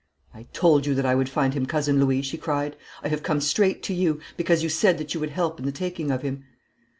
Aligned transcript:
'I 0.33 0.47
told 0.51 0.87
you 0.87 0.95
that 0.95 1.05
I 1.05 1.13
would 1.13 1.29
find 1.29 1.53
him, 1.53 1.67
Cousin 1.67 1.99
Louis!' 2.03 2.23
she 2.23 2.35
cried; 2.35 2.75
'I 3.03 3.09
have 3.09 3.21
come 3.21 3.39
straight 3.39 3.83
to 3.83 3.93
you, 3.93 4.19
because 4.35 4.63
you 4.63 4.69
said 4.69 4.97
that 4.97 5.13
you 5.13 5.19
would 5.19 5.29
help 5.29 5.59
in 5.59 5.65
the 5.67 5.71
taking 5.71 6.09
of 6.09 6.23
him.' 6.23 6.43